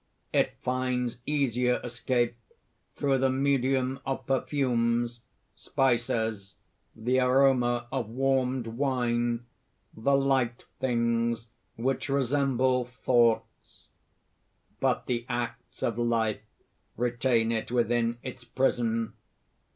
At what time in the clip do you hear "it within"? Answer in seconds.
17.51-18.17